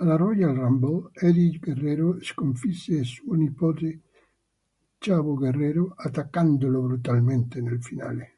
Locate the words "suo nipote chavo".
3.04-5.34